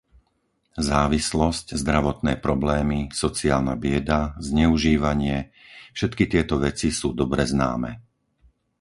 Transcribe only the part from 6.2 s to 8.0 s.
tieto veci sú dobre známe.